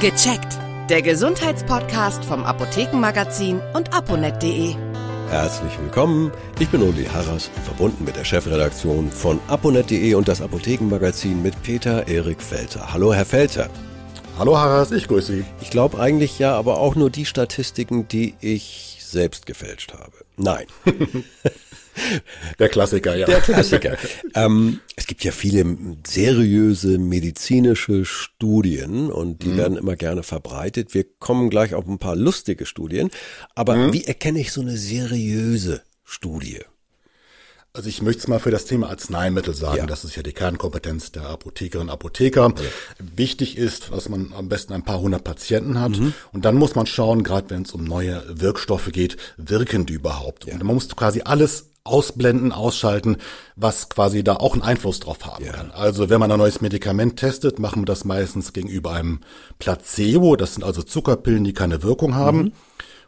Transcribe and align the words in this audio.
Gecheckt. 0.00 0.56
Der 0.88 1.02
Gesundheitspodcast 1.02 2.24
vom 2.24 2.44
Apothekenmagazin 2.44 3.60
und 3.74 3.92
aponet.de. 3.92 4.76
Herzlich 5.28 5.76
willkommen. 5.80 6.30
Ich 6.60 6.68
bin 6.68 6.82
Uli 6.82 7.06
Harras, 7.06 7.50
verbunden 7.64 8.04
mit 8.04 8.14
der 8.14 8.24
Chefredaktion 8.24 9.10
von 9.10 9.40
aponet.de 9.48 10.14
und 10.14 10.28
das 10.28 10.40
Apothekenmagazin 10.40 11.42
mit 11.42 11.60
Peter 11.64 12.06
Erik 12.06 12.40
Felter. 12.40 12.92
Hallo, 12.92 13.12
Herr 13.12 13.24
Felter. 13.24 13.68
Hallo 14.38 14.56
Harras, 14.56 14.92
ich 14.92 15.08
grüße 15.08 15.32
Sie. 15.32 15.44
Ich 15.60 15.70
glaube 15.70 15.98
eigentlich 15.98 16.38
ja, 16.38 16.54
aber 16.54 16.78
auch 16.78 16.94
nur 16.94 17.10
die 17.10 17.26
Statistiken, 17.26 18.06
die 18.06 18.36
ich 18.40 18.98
selbst 19.00 19.46
gefälscht 19.46 19.94
habe. 19.94 20.12
Nein. 20.36 20.66
Der 22.58 22.68
Klassiker, 22.68 23.16
ja. 23.16 23.26
Der 23.26 23.40
Klassiker. 23.40 23.96
ähm, 24.34 24.80
es 24.96 25.06
gibt 25.06 25.24
ja 25.24 25.32
viele 25.32 25.76
seriöse 26.06 26.98
medizinische 26.98 28.04
Studien 28.04 29.10
und 29.10 29.42
die 29.42 29.48
mhm. 29.48 29.56
werden 29.56 29.78
immer 29.78 29.96
gerne 29.96 30.22
verbreitet. 30.22 30.94
Wir 30.94 31.04
kommen 31.18 31.50
gleich 31.50 31.74
auf 31.74 31.86
ein 31.86 31.98
paar 31.98 32.16
lustige 32.16 32.66
Studien. 32.66 33.10
Aber 33.54 33.76
mhm. 33.76 33.92
wie 33.92 34.04
erkenne 34.04 34.40
ich 34.40 34.52
so 34.52 34.60
eine 34.60 34.76
seriöse 34.76 35.82
Studie? 36.04 36.60
Also 37.74 37.90
ich 37.90 38.02
möchte 38.02 38.22
es 38.22 38.28
mal 38.28 38.40
für 38.40 38.50
das 38.50 38.64
Thema 38.64 38.88
Arzneimittel 38.88 39.54
sagen. 39.54 39.76
Ja. 39.76 39.86
Das 39.86 40.04
ist 40.04 40.16
ja 40.16 40.22
die 40.24 40.32
Kernkompetenz 40.32 41.12
der 41.12 41.26
Apothekerinnen 41.26 41.90
und 41.90 41.94
Apotheker. 41.94 42.52
Ja. 42.56 42.64
Wichtig 43.14 43.56
ist, 43.56 43.92
dass 43.92 44.08
man 44.08 44.32
am 44.36 44.48
besten 44.48 44.72
ein 44.72 44.82
paar 44.82 45.00
hundert 45.00 45.22
Patienten 45.22 45.78
hat. 45.78 45.92
Mhm. 45.92 46.14
Und 46.32 46.44
dann 46.44 46.56
muss 46.56 46.74
man 46.74 46.86
schauen, 46.86 47.22
gerade 47.22 47.50
wenn 47.50 47.62
es 47.62 47.72
um 47.72 47.84
neue 47.84 48.24
Wirkstoffe 48.28 48.90
geht, 48.90 49.16
wirken 49.36 49.86
die 49.86 49.92
überhaupt? 49.92 50.46
Ja. 50.46 50.54
Und 50.54 50.64
man 50.64 50.74
muss 50.74 50.88
quasi 50.96 51.22
alles 51.24 51.67
ausblenden, 51.84 52.52
ausschalten, 52.52 53.16
was 53.56 53.88
quasi 53.88 54.22
da 54.22 54.34
auch 54.34 54.52
einen 54.52 54.62
Einfluss 54.62 55.00
drauf 55.00 55.24
haben 55.24 55.44
ja. 55.44 55.52
kann. 55.52 55.70
Also 55.70 56.10
wenn 56.10 56.20
man 56.20 56.30
ein 56.30 56.38
neues 56.38 56.60
Medikament 56.60 57.16
testet, 57.16 57.58
machen 57.58 57.82
wir 57.82 57.86
das 57.86 58.04
meistens 58.04 58.52
gegenüber 58.52 58.92
einem 58.92 59.20
Placebo. 59.58 60.36
Das 60.36 60.54
sind 60.54 60.64
also 60.64 60.82
Zuckerpillen, 60.82 61.44
die 61.44 61.54
keine 61.54 61.82
Wirkung 61.82 62.14
haben. 62.14 62.38
Mhm. 62.38 62.52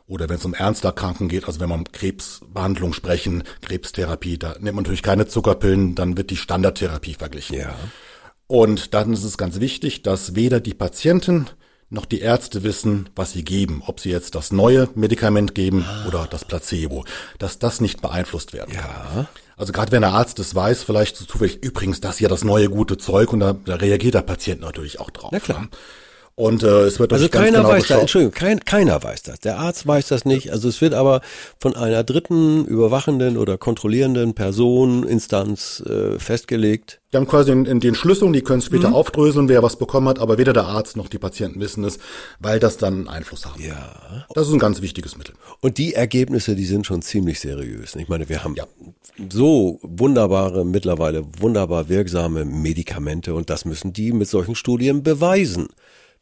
Oder 0.06 0.28
wenn 0.28 0.36
es 0.36 0.44
um 0.44 0.54
ernster 0.54 0.90
Kranken 0.90 1.28
geht, 1.28 1.44
also 1.46 1.60
wenn 1.60 1.68
man 1.68 1.80
um 1.80 1.92
Krebsbehandlung 1.92 2.94
sprechen, 2.94 3.44
Krebstherapie, 3.60 4.38
da 4.38 4.54
nimmt 4.58 4.74
man 4.74 4.82
natürlich 4.82 5.05
keine 5.05 5.28
Zuckerpillen, 5.28 5.94
dann 5.94 6.16
wird 6.16 6.30
die 6.30 6.36
Standardtherapie 6.36 7.14
verglichen. 7.14 7.56
Ja. 7.56 7.77
Und 8.48 8.94
dann 8.94 9.12
ist 9.12 9.22
es 9.22 9.38
ganz 9.38 9.60
wichtig, 9.60 10.02
dass 10.02 10.34
weder 10.34 10.58
die 10.58 10.74
Patienten 10.74 11.46
noch 11.91 12.06
die 12.06 12.20
Ärzte 12.20 12.62
wissen, 12.62 13.08
was 13.16 13.33
sie 13.33 13.44
geben, 13.44 13.83
ob 13.86 14.00
sie 14.00 14.10
jetzt 14.10 14.36
das 14.36 14.52
neue 14.52 14.88
Medikament 14.94 15.55
geben 15.55 15.84
ah. 15.86 16.06
oder 16.06 16.27
das 16.30 16.44
Placebo, 16.44 17.05
dass 17.38 17.58
das 17.58 17.80
nicht 17.80 18.00
beeinflusst 18.00 18.52
werden 18.52 18.72
ja. 18.74 18.80
kann. 18.80 19.28
Also 19.56 19.72
gerade 19.72 19.92
wenn 19.92 20.00
der 20.00 20.12
Arzt 20.12 20.38
das 20.38 20.55
weiß, 20.55 20.84
vielleicht 20.84 21.16
so 21.16 21.27
zufällig, 21.27 21.62
übrigens, 21.62 22.00
das 22.00 22.14
ist 22.14 22.20
ja 22.20 22.28
das 22.28 22.44
neue 22.44 22.70
gute 22.70 22.96
Zeug 22.96 23.33
und 23.33 23.41
da, 23.41 23.52
da 23.52 23.74
reagiert 23.74 24.14
der 24.14 24.22
Patient 24.22 24.62
natürlich 24.62 25.00
auch 25.00 25.11
drauf. 25.11 25.30
Na 25.33 25.41
klar. 25.41 25.68
Und 26.34 26.62
äh, 26.62 26.84
es 26.84 26.98
wird 26.98 27.12
also 27.12 27.28
keiner 27.28 27.59
genau 27.59 27.69
weiß 27.69 27.86
das, 27.89 28.00
Entschuldigung, 28.00 28.33
kein, 28.33 28.61
keiner 28.61 29.03
weiß 29.03 29.25
das. 29.25 29.41
Der 29.41 29.59
Arzt 29.59 29.86
weiß 29.86 30.09
das 30.09 30.25
nicht. 30.25 30.53
Also 30.53 30.69
es 30.69 30.81
wird 30.81 30.95
aber 30.95 31.20
von 31.59 31.77
einer 31.77 32.03
dritten 32.03 32.64
überwachenden 32.64 33.36
oder 33.36 33.59
kontrollierenden 33.59 34.33
Person, 34.33 35.05
Instanz 35.05 35.83
äh, 35.86 36.19
festgelegt. 36.19 37.01
Die 37.12 37.17
haben 37.17 37.27
quasi 37.27 37.51
in, 37.51 37.67
in 37.67 37.81
den 37.81 37.95
Schlüsseln, 37.95 38.33
die 38.33 38.41
können 38.41 38.62
später 38.62 38.89
mhm. 38.89 38.95
aufdröseln, 38.95 39.48
wer 39.48 39.62
was 39.62 39.77
bekommen 39.77 40.08
hat, 40.08 40.19
aber 40.19 40.39
weder 40.39 40.53
der 40.53 40.64
Arzt 40.64 40.97
noch 40.97 41.08
die 41.08 41.19
Patienten 41.19 41.61
wissen 41.61 41.84
es, 41.84 41.98
weil 42.39 42.61
das 42.61 42.77
dann 42.78 43.08
Einfluss 43.08 43.45
haben. 43.45 43.61
Ja. 43.61 44.25
Das 44.33 44.47
ist 44.47 44.53
ein 44.55 44.61
ganz 44.61 44.81
wichtiges 44.81 45.19
Mittel. 45.19 45.34
Und 45.61 45.77
die 45.77 45.95
Ergebnisse, 45.95 46.55
die 46.55 46.64
sind 46.64 46.86
schon 46.86 47.03
ziemlich 47.03 47.41
seriös. 47.41 47.97
Ich 47.97 48.08
meine, 48.08 48.28
wir 48.28 48.45
haben 48.45 48.55
ja. 48.55 48.64
so 49.31 49.78
wunderbare, 49.83 50.64
mittlerweile 50.64 51.25
wunderbar 51.39 51.89
wirksame 51.89 52.45
Medikamente 52.45 53.34
und 53.34 53.51
das 53.51 53.64
müssen 53.64 53.92
die 53.92 54.12
mit 54.12 54.28
solchen 54.28 54.55
Studien 54.55 55.03
beweisen. 55.03 55.69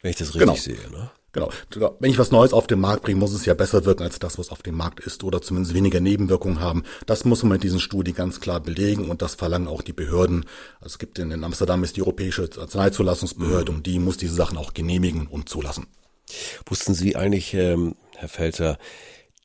Wenn 0.01 0.11
ich 0.11 0.17
das 0.17 0.29
richtig 0.29 0.39
genau. 0.39 0.55
sehe, 0.55 0.91
ne? 0.91 1.11
Genau. 1.31 1.51
Wenn 1.99 2.09
ich 2.09 2.17
was 2.17 2.31
Neues 2.31 2.53
auf 2.53 2.65
den 2.65 2.79
Markt 2.79 3.03
bringe, 3.03 3.19
muss 3.19 3.33
es 3.33 3.45
ja 3.45 3.53
besser 3.53 3.85
wirken 3.85 4.01
als 4.01 4.17
das, 4.17 4.39
was 4.39 4.49
auf 4.49 4.63
dem 4.63 4.75
Markt 4.75 4.99
ist 4.99 5.23
oder 5.23 5.41
zumindest 5.41 5.75
weniger 5.75 5.99
Nebenwirkungen 5.99 6.59
haben. 6.59 6.83
Das 7.05 7.23
muss 7.23 7.43
man 7.43 7.53
mit 7.53 7.63
diesen 7.63 7.79
Studien 7.79 8.15
ganz 8.15 8.39
klar 8.39 8.59
belegen 8.59 9.09
und 9.09 9.21
das 9.21 9.35
verlangen 9.35 9.67
auch 9.67 9.83
die 9.83 9.93
Behörden. 9.93 10.45
Also 10.79 10.93
es 10.93 10.97
gibt 10.97 11.19
in, 11.19 11.29
in 11.29 11.43
Amsterdam 11.43 11.83
ist 11.83 11.97
die 11.97 12.01
Europäische 12.01 12.49
Arzneizulassungsbehörde 12.57 13.71
mhm. 13.71 13.77
und 13.77 13.85
die 13.85 13.99
muss 13.99 14.17
diese 14.17 14.33
Sachen 14.33 14.57
auch 14.57 14.73
genehmigen 14.73 15.27
und 15.27 15.49
zulassen. 15.49 15.85
Wussten 16.65 16.95
Sie 16.95 17.15
eigentlich, 17.15 17.53
ähm, 17.53 17.95
Herr 18.15 18.29
Felter, 18.29 18.79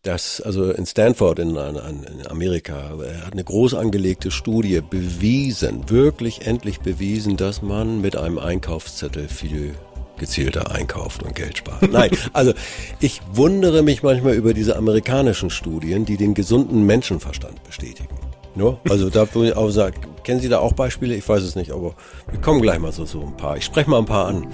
dass 0.03 0.41
also 0.41 0.71
in 0.71 0.87
Stanford 0.87 1.39
in, 1.39 1.56
in 1.56 2.27
Amerika 2.27 2.99
hat 3.25 3.33
eine 3.33 3.45
groß 3.45 3.75
angelegte 3.75 4.31
Studie 4.31 4.81
bewiesen, 4.83 5.89
wirklich 5.89 6.47
endlich 6.47 6.81
bewiesen, 6.81 7.37
dass 7.37 7.62
man 7.62 8.00
mit 8.00 8.17
einem 8.17 8.39
Einkaufszettel 8.39 9.29
viel 9.29 9.75
gezielter 10.19 10.71
einkauft 10.71 11.23
und 11.23 11.35
Geld 11.35 11.59
spart. 11.59 11.91
Nein, 11.91 12.11
also 12.33 12.53
ich 13.01 13.21
wundere 13.33 13.83
mich 13.83 14.03
manchmal 14.03 14.35
über 14.35 14.55
diese 14.55 14.77
amerikanischen 14.77 15.51
Studien, 15.51 16.05
die 16.05 16.17
den 16.17 16.35
gesunden 16.35 16.87
Menschenverstand 16.87 17.63
bestätigen. 17.65 18.15
No? 18.55 18.79
Also 18.89 19.11
da 19.11 19.33
würde 19.35 19.49
ich 19.49 19.57
auch 19.57 19.71
sagen, 19.71 19.97
kennen 20.23 20.41
Sie 20.41 20.49
da 20.49 20.61
auch 20.61 20.73
Beispiele? 20.73 21.15
Ich 21.15 21.29
weiß 21.29 21.43
es 21.43 21.57
nicht, 21.57 21.73
aber 21.73 21.95
wir 22.31 22.41
kommen 22.41 22.63
gleich 22.63 22.79
mal 22.79 22.93
so, 22.93 23.05
so 23.05 23.21
ein 23.21 23.37
paar. 23.37 23.57
Ich 23.57 23.65
spreche 23.65 23.91
mal 23.91 23.99
ein 23.99 24.07
paar 24.07 24.27
an. 24.27 24.47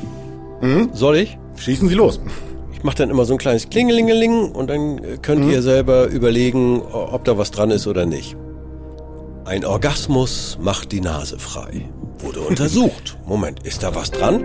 Mhm. 0.63 0.91
Soll 0.93 1.17
ich? 1.17 1.39
Schießen 1.57 1.89
Sie 1.89 1.95
los. 1.95 2.21
Ich 2.73 2.83
mache 2.83 2.97
dann 2.97 3.11
immer 3.11 3.27
so 3.27 3.35
ein 3.35 3.39
kleines 3.39 3.69
Klingelingeling 3.69 4.53
und 4.53 4.71
dann 4.71 5.21
könnt 5.21 5.45
mhm. 5.45 5.51
ihr 5.51 5.61
selber 5.61 6.07
überlegen, 6.07 6.81
ob 6.81 7.25
da 7.25 7.37
was 7.37 7.51
dran 7.51 7.71
ist 7.71 7.87
oder 7.87 8.07
nicht. 8.07 8.37
Ein 9.45 9.65
Orgasmus 9.65 10.59
macht 10.61 10.93
die 10.93 11.01
Nase 11.01 11.39
frei. 11.39 11.85
Wurde 12.21 12.41
untersucht. 12.41 13.19
Moment, 13.27 13.67
ist 13.67 13.83
da 13.83 13.95
was 13.95 14.11
dran? 14.11 14.45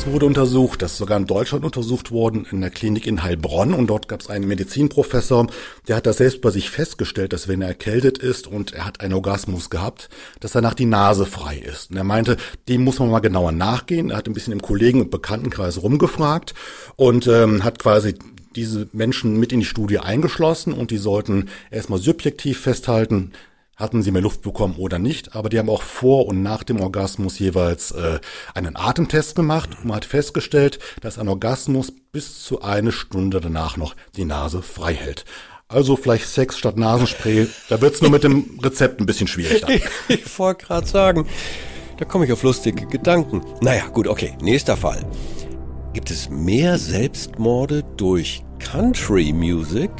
Das 0.00 0.10
wurde 0.10 0.24
untersucht, 0.24 0.80
das 0.80 0.92
ist 0.92 0.98
sogar 0.98 1.18
in 1.18 1.26
Deutschland 1.26 1.62
untersucht 1.62 2.10
worden, 2.10 2.46
in 2.50 2.62
der 2.62 2.70
Klinik 2.70 3.06
in 3.06 3.22
Heilbronn. 3.22 3.74
Und 3.74 3.88
dort 3.88 4.08
gab 4.08 4.22
es 4.22 4.30
einen 4.30 4.48
Medizinprofessor, 4.48 5.48
der 5.88 5.96
hat 5.96 6.06
das 6.06 6.16
selbst 6.16 6.40
bei 6.40 6.48
sich 6.48 6.70
festgestellt, 6.70 7.34
dass 7.34 7.48
wenn 7.48 7.60
er 7.60 7.68
erkältet 7.68 8.16
ist 8.16 8.46
und 8.46 8.72
er 8.72 8.86
hat 8.86 9.02
einen 9.02 9.12
Orgasmus 9.12 9.68
gehabt, 9.68 10.08
dass 10.40 10.52
danach 10.52 10.72
die 10.72 10.86
Nase 10.86 11.26
frei 11.26 11.58
ist. 11.58 11.90
Und 11.90 11.98
er 11.98 12.04
meinte, 12.04 12.38
dem 12.66 12.82
muss 12.82 12.98
man 12.98 13.10
mal 13.10 13.18
genauer 13.18 13.52
nachgehen. 13.52 14.08
Er 14.08 14.16
hat 14.16 14.26
ein 14.26 14.32
bisschen 14.32 14.54
im 14.54 14.62
Kollegen- 14.62 15.02
und 15.02 15.10
Bekanntenkreis 15.10 15.82
rumgefragt 15.82 16.54
und 16.96 17.26
ähm, 17.26 17.62
hat 17.62 17.78
quasi 17.78 18.14
diese 18.56 18.88
Menschen 18.94 19.38
mit 19.38 19.52
in 19.52 19.60
die 19.60 19.66
Studie 19.66 19.98
eingeschlossen 19.98 20.72
und 20.72 20.92
die 20.92 20.96
sollten 20.96 21.50
erstmal 21.70 21.98
subjektiv 21.98 22.58
festhalten, 22.58 23.32
hatten 23.80 24.02
sie 24.02 24.10
mehr 24.10 24.22
Luft 24.22 24.42
bekommen 24.42 24.74
oder 24.76 24.98
nicht, 24.98 25.34
aber 25.34 25.48
die 25.48 25.58
haben 25.58 25.70
auch 25.70 25.82
vor 25.82 26.26
und 26.26 26.42
nach 26.42 26.62
dem 26.62 26.80
Orgasmus 26.80 27.38
jeweils 27.38 27.90
äh, 27.90 28.20
einen 28.54 28.76
Atemtest 28.76 29.34
gemacht 29.34 29.70
und 29.78 29.86
man 29.86 29.96
hat 29.96 30.04
festgestellt, 30.04 30.78
dass 31.00 31.18
ein 31.18 31.28
Orgasmus 31.28 31.92
bis 32.12 32.44
zu 32.44 32.62
eine 32.62 32.92
Stunde 32.92 33.40
danach 33.40 33.76
noch 33.76 33.96
die 34.16 34.24
Nase 34.24 34.62
frei 34.62 34.94
hält. 34.94 35.24
Also 35.68 35.96
vielleicht 35.96 36.28
Sex 36.28 36.58
statt 36.58 36.76
Nasenspray, 36.76 37.46
da 37.68 37.80
wird's 37.80 38.02
nur 38.02 38.10
mit 38.10 38.24
dem 38.24 38.58
Rezept 38.62 39.00
ein 39.00 39.06
bisschen 39.06 39.28
schwierig. 39.28 39.62
Dann. 39.62 39.80
Ich 40.08 40.38
wollte 40.38 40.66
gerade 40.66 40.86
sagen, 40.86 41.26
da 41.98 42.04
komme 42.04 42.24
ich 42.24 42.32
auf 42.32 42.42
lustige 42.42 42.86
Gedanken. 42.86 43.42
Naja, 43.60 43.86
gut, 43.86 44.08
okay, 44.08 44.36
nächster 44.42 44.76
Fall. 44.76 45.04
Gibt 45.92 46.10
es 46.10 46.28
mehr 46.28 46.78
Selbstmorde 46.78 47.84
durch 47.96 48.42
Country 48.58 49.32
Music? 49.32 49.90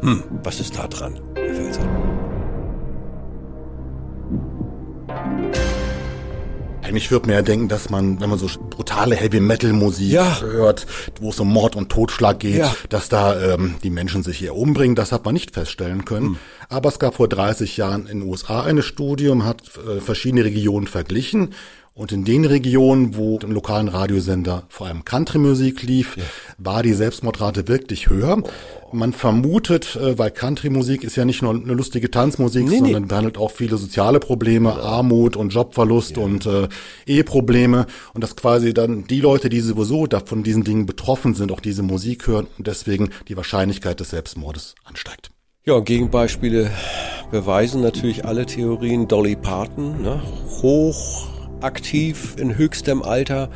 Hm, 0.00 0.24
was 0.42 0.60
ist 0.60 0.78
da 0.78 0.86
dran, 0.86 1.20
Herr 1.34 1.54
Felser? 1.54 2.17
Eigentlich 6.88 7.10
würde 7.10 7.26
man 7.26 7.36
ja 7.36 7.42
denken, 7.42 7.68
dass 7.68 7.90
man, 7.90 8.18
wenn 8.18 8.30
man 8.30 8.38
so 8.38 8.48
brutale 8.70 9.14
Heavy-Metal-Musik 9.14 10.10
ja. 10.10 10.40
hört, 10.40 10.86
wo 11.20 11.28
es 11.28 11.38
um 11.38 11.52
Mord 11.52 11.76
und 11.76 11.90
Totschlag 11.90 12.40
geht, 12.40 12.60
ja. 12.60 12.74
dass 12.88 13.10
da 13.10 13.54
ähm, 13.54 13.74
die 13.82 13.90
Menschen 13.90 14.22
sich 14.22 14.38
hier 14.38 14.54
umbringen. 14.54 14.96
Das 14.96 15.12
hat 15.12 15.26
man 15.26 15.34
nicht 15.34 15.50
feststellen 15.50 16.06
können. 16.06 16.26
Hm. 16.26 16.38
Aber 16.70 16.88
es 16.88 16.98
gab 16.98 17.16
vor 17.16 17.28
30 17.28 17.76
Jahren 17.76 18.06
in 18.06 18.20
den 18.20 18.28
USA 18.28 18.62
eine 18.62 18.82
Studie 18.82 19.28
und 19.28 19.44
hat 19.44 19.62
äh, 19.76 20.00
verschiedene 20.00 20.44
Regionen 20.46 20.86
verglichen 20.86 21.54
und 21.98 22.12
in 22.12 22.24
den 22.24 22.44
Regionen, 22.44 23.16
wo 23.16 23.40
im 23.40 23.50
lokalen 23.50 23.88
Radiosender 23.88 24.62
vor 24.68 24.86
allem 24.86 25.04
Country-Musik 25.04 25.82
lief, 25.82 26.16
ja. 26.16 26.22
war 26.56 26.84
die 26.84 26.92
Selbstmordrate 26.92 27.66
wirklich 27.66 28.08
höher. 28.08 28.40
Man 28.92 29.12
vermutet, 29.12 29.96
äh, 29.96 30.16
weil 30.16 30.30
Country-Musik 30.30 31.02
ist 31.02 31.16
ja 31.16 31.24
nicht 31.24 31.42
nur 31.42 31.52
eine 31.52 31.72
lustige 31.72 32.08
Tanzmusik, 32.08 32.66
nee, 32.66 32.78
sondern 32.78 33.02
nee. 33.02 33.08
behandelt 33.08 33.36
auch 33.36 33.50
viele 33.50 33.76
soziale 33.78 34.20
Probleme, 34.20 34.68
ja. 34.68 34.76
Armut 34.78 35.34
und 35.34 35.52
Jobverlust 35.52 36.18
ja. 36.18 36.22
und 36.22 36.46
äh, 36.46 36.68
Eheprobleme. 37.04 37.86
Und 38.14 38.22
dass 38.22 38.36
quasi 38.36 38.72
dann 38.72 39.08
die 39.08 39.20
Leute, 39.20 39.48
die 39.48 39.60
sowieso 39.60 40.06
von 40.24 40.44
diesen 40.44 40.62
Dingen 40.62 40.86
betroffen 40.86 41.34
sind, 41.34 41.50
auch 41.50 41.60
diese 41.60 41.82
Musik 41.82 42.28
hören 42.28 42.46
und 42.58 42.68
deswegen 42.68 43.10
die 43.26 43.36
Wahrscheinlichkeit 43.36 43.98
des 43.98 44.10
Selbstmordes 44.10 44.76
ansteigt. 44.84 45.32
Ja, 45.64 45.80
Gegenbeispiele 45.80 46.70
beweisen 47.32 47.82
natürlich 47.82 48.24
alle 48.24 48.46
Theorien. 48.46 49.08
Dolly 49.08 49.34
Parton, 49.34 50.00
ne? 50.00 50.22
hoch 50.62 51.37
aktiv 51.60 52.36
in 52.38 52.56
höchstem 52.56 53.02
Alter. 53.02 53.50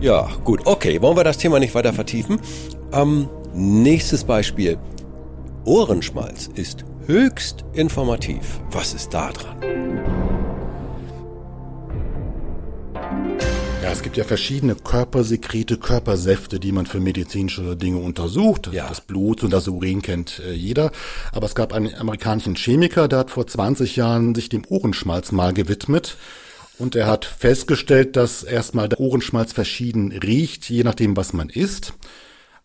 Ja, 0.00 0.28
gut, 0.44 0.66
okay, 0.66 1.00
wollen 1.02 1.16
wir 1.16 1.24
das 1.24 1.38
Thema 1.38 1.58
nicht 1.58 1.74
weiter 1.74 1.92
vertiefen. 1.92 2.40
Ähm, 2.92 3.28
nächstes 3.54 4.24
Beispiel. 4.24 4.78
Ohrenschmalz 5.64 6.50
ist 6.54 6.84
höchst 7.06 7.64
informativ. 7.72 8.60
Was 8.70 8.94
ist 8.94 9.14
da 9.14 9.32
dran? 9.32 9.56
Ja, 13.82 13.90
es 13.90 14.02
gibt 14.02 14.16
ja 14.16 14.24
verschiedene 14.24 14.76
Körpersekrete, 14.76 15.76
Körpersäfte, 15.76 16.58
die 16.58 16.72
man 16.72 16.86
für 16.86 17.00
medizinische 17.00 17.76
Dinge 17.76 17.98
untersucht. 17.98 18.70
Ja. 18.72 18.88
Das 18.88 19.02
Blut 19.02 19.44
und 19.44 19.52
das 19.52 19.68
Urin 19.68 20.00
kennt 20.00 20.40
äh, 20.40 20.52
jeder. 20.52 20.90
Aber 21.32 21.46
es 21.46 21.54
gab 21.54 21.74
einen 21.74 21.94
amerikanischen 21.94 22.56
Chemiker, 22.56 23.08
der 23.08 23.18
hat 23.20 23.30
vor 23.30 23.46
20 23.46 23.96
Jahren 23.96 24.34
sich 24.34 24.48
dem 24.48 24.62
Ohrenschmalz 24.66 25.32
mal 25.32 25.52
gewidmet. 25.52 26.16
Und 26.78 26.96
er 26.96 27.06
hat 27.06 27.24
festgestellt, 27.24 28.16
dass 28.16 28.42
erstmal 28.42 28.88
der 28.88 29.00
Ohrenschmalz 29.00 29.52
verschieden 29.52 30.12
riecht, 30.12 30.68
je 30.68 30.82
nachdem, 30.82 31.16
was 31.16 31.32
man 31.32 31.48
isst. 31.48 31.94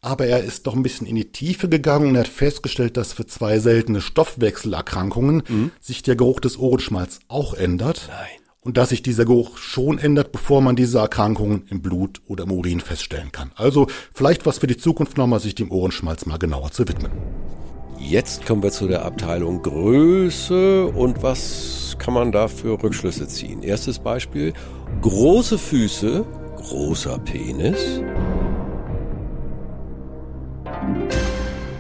Aber 0.02 0.26
er 0.26 0.44
ist 0.44 0.66
doch 0.66 0.76
ein 0.76 0.84
bisschen 0.84 1.06
in 1.06 1.16
die 1.16 1.32
Tiefe 1.32 1.68
gegangen 1.68 2.10
und 2.10 2.18
hat 2.18 2.28
festgestellt, 2.28 2.96
dass 2.98 3.14
für 3.14 3.28
zwei 3.28 3.60
seltene 3.60 4.02
Stoffwechselerkrankungen 4.02 5.72
sich 5.82 6.04
der 6.04 6.16
Geruch 6.16 6.40
des 6.40 6.58
Ohrenschmalz 6.58 7.20
auch 7.28 7.54
ändert. 7.54 8.08
Nein. 8.08 8.28
Und 8.62 8.78
dass 8.78 8.90
sich 8.90 9.02
dieser 9.02 9.26
Geruch 9.26 9.58
schon 9.58 10.00
ändert, 10.00 10.32
bevor 10.32 10.62
man 10.62 10.76
diese 10.76 11.00
Erkrankungen 11.00 11.66
im 11.70 11.82
Blut 11.82 12.22
oder 12.28 12.44
im 12.44 12.52
Urin 12.52 12.82
feststellen 12.82 13.32
kann. 13.32 13.52
Also 13.56 13.88
vielleicht 14.14 14.46
was 14.46 14.60
für 14.60 14.68
die 14.68 14.78
Zukunft 14.78 15.18
nochmal, 15.18 15.40
sich 15.40 15.56
dem 15.56 15.72
Ohrenschmalz 15.72 16.26
mal 16.26 16.38
genauer 16.38 16.72
zu 16.72 16.88
widmen. 16.88 17.12
Jetzt 18.00 18.46
kommen 18.46 18.64
wir 18.64 18.72
zu 18.72 18.88
der 18.88 19.06
Abteilung 19.06 19.62
Größe 19.62 20.86
und 20.88 21.24
was 21.24 21.79
kann 22.00 22.14
man 22.14 22.32
da 22.32 22.48
für 22.48 22.82
Rückschlüsse 22.82 23.28
ziehen? 23.28 23.62
Erstes 23.62 24.00
Beispiel, 24.00 24.54
große 25.02 25.58
Füße, 25.58 26.26
großer 26.58 27.20
Penis. 27.20 28.02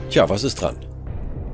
Tja, 0.10 0.30
was 0.30 0.44
ist 0.44 0.62
dran? 0.62 0.76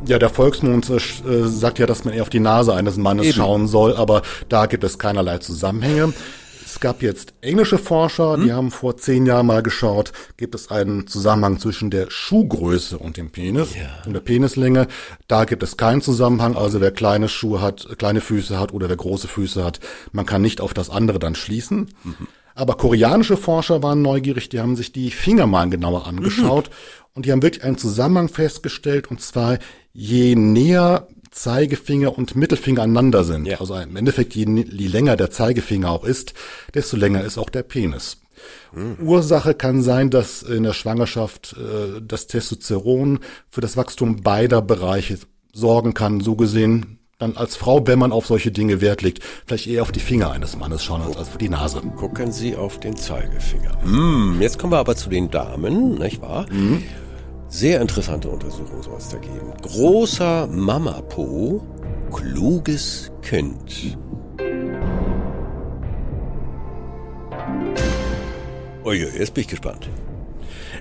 Ja, 0.07 0.19
der 0.19 0.29
Volksmund 0.29 0.89
äh, 0.89 0.99
sagt 1.47 1.79
ja, 1.79 1.85
dass 1.85 2.05
man 2.05 2.13
eher 2.13 2.21
auf 2.21 2.29
die 2.29 2.39
Nase 2.39 2.73
eines 2.73 2.97
Mannes 2.97 3.27
Eben. 3.27 3.35
schauen 3.35 3.67
soll, 3.67 3.95
aber 3.95 4.21
da 4.49 4.65
gibt 4.67 4.83
es 4.83 4.99
keinerlei 4.99 5.39
Zusammenhänge. 5.39 6.13
Es 6.75 6.81
gab 6.81 7.01
jetzt 7.01 7.33
englische 7.39 7.77
Forscher, 7.77 8.37
die 8.37 8.51
haben 8.51 8.69
vor 8.69 8.97
zehn 8.97 9.25
Jahren 9.25 9.45
mal 9.45 9.63
geschaut, 9.63 10.11
gibt 10.35 10.55
es 10.55 10.69
einen 10.69 11.07
Zusammenhang 11.07 11.57
zwischen 11.57 11.89
der 11.89 12.11
Schuhgröße 12.11 12.97
und 12.97 13.15
dem 13.15 13.29
Penis 13.29 13.69
und 14.05 14.11
der 14.11 14.19
Penislänge. 14.19 14.87
Da 15.29 15.45
gibt 15.45 15.63
es 15.63 15.77
keinen 15.77 16.01
Zusammenhang. 16.01 16.57
Also 16.57 16.81
wer 16.81 16.91
kleine 16.91 17.29
Schuhe 17.29 17.61
hat, 17.61 17.87
kleine 17.97 18.19
Füße 18.19 18.59
hat 18.59 18.73
oder 18.73 18.89
wer 18.89 18.97
große 18.97 19.29
Füße 19.29 19.63
hat, 19.63 19.79
man 20.11 20.25
kann 20.25 20.41
nicht 20.41 20.59
auf 20.59 20.73
das 20.73 20.89
andere 20.89 21.17
dann 21.17 21.35
schließen. 21.35 21.91
Aber 22.55 22.75
koreanische 22.75 23.37
Forscher 23.37 23.81
waren 23.81 24.01
neugierig, 24.01 24.49
die 24.49 24.59
haben 24.59 24.75
sich 24.75 24.91
die 24.91 25.11
Finger 25.11 25.47
mal 25.47 25.69
genauer 25.69 26.05
angeschaut 26.05 26.69
und 27.13 27.25
die 27.25 27.31
haben 27.31 27.41
wirklich 27.41 27.63
einen 27.63 27.77
Zusammenhang 27.77 28.27
festgestellt 28.27 29.09
und 29.09 29.21
zwar 29.21 29.59
je 29.93 30.35
näher 30.35 31.07
Zeigefinger 31.35 32.17
und 32.17 32.35
Mittelfinger 32.35 32.81
aneinander 32.83 33.23
sind, 33.25 33.45
Ja. 33.45 33.59
also 33.59 33.75
im 33.75 33.95
Endeffekt 33.97 34.35
je, 34.35 34.45
je 34.45 34.87
länger 34.87 35.17
der 35.17 35.29
Zeigefinger 35.31 35.91
auch 35.91 36.05
ist, 36.05 36.33
desto 36.73 36.95
länger 36.97 37.23
ist 37.23 37.37
auch 37.37 37.49
der 37.49 37.63
Penis. 37.63 38.17
Ursache 39.01 39.53
kann 39.53 39.81
sein, 39.81 40.09
dass 40.09 40.43
in 40.43 40.63
der 40.63 40.73
Schwangerschaft 40.73 41.55
äh, 41.57 42.01
das 42.05 42.27
Testosteron 42.27 43.19
für 43.49 43.61
das 43.61 43.77
Wachstum 43.77 44.21
beider 44.23 44.61
Bereiche 44.61 45.17
sorgen 45.53 45.93
kann, 45.93 46.19
so 46.21 46.35
gesehen 46.35 46.99
dann 47.17 47.37
als 47.37 47.55
Frau, 47.55 47.87
wenn 47.87 47.97
man 47.97 48.11
auf 48.11 48.25
solche 48.27 48.51
Dinge 48.51 48.81
Wert 48.81 49.01
legt, 49.01 49.23
vielleicht 49.45 49.67
eher 49.67 49.83
auf 49.83 49.93
die 49.93 50.01
Finger 50.01 50.31
eines 50.31 50.57
Mannes 50.57 50.83
schauen 50.83 51.01
als 51.01 51.15
auf 51.15 51.37
die 51.37 51.47
Nase. 51.47 51.81
Gucken 51.95 52.33
Sie 52.33 52.57
auf 52.57 52.77
den 52.81 52.97
Zeigefinger. 52.97 53.71
Hm, 53.83 54.41
jetzt 54.41 54.59
kommen 54.59 54.73
wir 54.73 54.79
aber 54.79 54.97
zu 54.97 55.09
den 55.09 55.31
Damen, 55.31 55.95
nicht 55.97 56.21
wahr? 56.21 56.45
Sehr 57.55 57.79
interessante 57.79 58.27
Untersuchung 58.27 58.83
soll 58.83 58.97
es 58.97 59.07
da 59.07 59.17
geben. 59.17 59.53
Großer 59.61 60.45
Mamapo, 60.47 61.65
kluges 62.13 63.13
Kind. 63.21 63.97
Uiui, 68.83 69.07
jetzt 69.17 69.33
bin 69.33 69.43
ich 69.43 69.47
gespannt. 69.47 69.87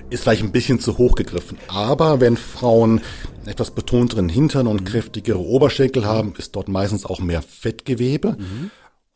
Ist 0.09 0.23
vielleicht 0.23 0.43
ein 0.43 0.51
bisschen 0.51 0.81
zu 0.81 0.97
hoch 0.97 1.15
gegriffen. 1.15 1.57
Aber 1.69 2.19
wenn 2.19 2.35
Frauen 2.35 2.99
etwas 3.45 3.71
betonteren 3.71 4.27
Hintern 4.27 4.67
und 4.67 4.83
kräftigere 4.83 5.39
Oberschenkel 5.39 6.05
haben, 6.05 6.33
ist 6.37 6.57
dort 6.57 6.67
meistens 6.67 7.05
auch 7.05 7.21
mehr 7.21 7.41
Fettgewebe. 7.41 8.35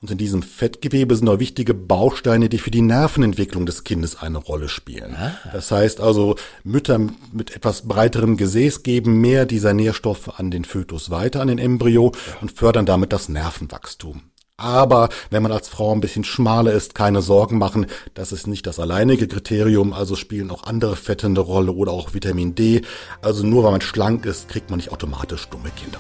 Und 0.02 0.12
in 0.12 0.18
diesem 0.18 0.44
Fettgewebe 0.44 1.14
sind 1.14 1.28
auch 1.28 1.40
wichtige 1.40 1.74
Bausteine, 1.74 2.48
die 2.48 2.58
für 2.58 2.72
die 2.72 2.82
Nervenentwicklung 2.82 3.66
des 3.66 3.84
Kindes 3.84 4.16
eine 4.22 4.38
Rolle 4.38 4.70
spielen. 4.70 5.18
Das 5.52 5.72
heißt 5.72 6.00
also, 6.00 6.36
Mütter 6.64 7.00
mit 7.34 7.54
etwas 7.54 7.82
breiterem 7.86 8.38
Gesäß 8.38 8.84
geben 8.84 9.20
mehr 9.20 9.46
dieser 9.46 9.74
Nährstoffe 9.74 10.40
an 10.40 10.52
den 10.52 10.64
Fötus 10.64 11.10
weiter, 11.10 11.42
an 11.42 11.50
den 11.50 11.60
Embryo 11.60 12.14
und 12.40 12.54
fördern 12.54 12.86
damit 12.86 13.12
das 13.12 13.28
Nervenwachstum. 13.28 14.22
Aber 14.56 15.10
wenn 15.32 15.44
man 15.44 15.52
als 15.52 15.68
Frau 15.68 15.94
ein 15.94 16.02
bisschen 16.02 16.24
schmaler 16.24 16.72
ist, 16.72 16.96
keine 16.96 17.22
Sorgen 17.22 17.58
machen, 17.58 17.86
das 18.14 18.32
ist 18.32 18.48
nicht 18.48 18.68
das 18.68 18.80
alleinige 18.80 19.28
Kriterium, 19.28 19.92
also 19.92 20.16
spielen 20.16 20.52
auch 20.52 20.64
andere 20.64 20.96
Fette 20.96 21.28
eine 21.28 21.40
Rolle 21.40 21.74
oder 21.74 21.92
auch 21.92 22.14
Vitamin 22.14 22.56
D. 22.56 22.82
Also 23.22 23.46
nur 23.46 23.66
weil 23.66 23.72
man 23.72 23.82
schlank 23.82 24.26
ist, 24.26 24.48
kriegt 24.48 24.70
man 24.70 24.78
nicht 24.78 24.92
automatisch 24.92 25.48
dumme 25.48 25.72
Kinder. 25.72 26.00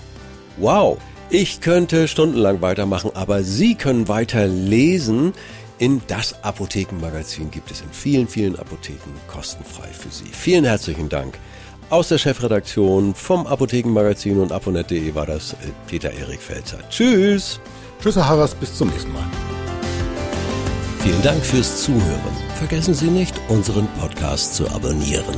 Wow, 0.59 0.97
ich 1.29 1.61
könnte 1.61 2.07
stundenlang 2.09 2.61
weitermachen, 2.61 3.11
aber 3.13 3.43
Sie 3.43 3.75
können 3.75 4.07
weiter 4.07 4.47
lesen. 4.47 5.33
In 5.77 6.01
das 6.07 6.43
Apothekenmagazin 6.43 7.49
gibt 7.49 7.71
es 7.71 7.79
in 7.79 7.89
vielen, 7.91 8.27
vielen 8.27 8.59
Apotheken 8.59 9.13
kostenfrei 9.27 9.87
für 9.87 10.09
Sie. 10.09 10.25
Vielen 10.25 10.65
herzlichen 10.65 11.07
Dank. 11.07 11.39
Aus 11.89 12.09
der 12.09 12.17
Chefredaktion 12.17 13.15
vom 13.15 13.47
Apothekenmagazin 13.47 14.37
und 14.37 14.51
aponet.de 14.51 15.15
war 15.15 15.25
das 15.25 15.53
äh, 15.53 15.57
Peter 15.87 16.11
Erik 16.11 16.41
Felzer. 16.41 16.79
Tschüss. 16.89 17.61
Tschüss, 18.01 18.17
Herr 18.17 18.27
Harras, 18.27 18.53
bis 18.53 18.75
zum 18.75 18.89
nächsten 18.89 19.13
Mal. 19.13 19.25
Vielen 20.99 21.21
Dank 21.23 21.43
fürs 21.43 21.83
Zuhören. 21.83 22.35
Vergessen 22.57 22.93
Sie 22.93 23.09
nicht, 23.09 23.39
unseren 23.47 23.87
Podcast 23.99 24.55
zu 24.55 24.69
abonnieren. 24.69 25.37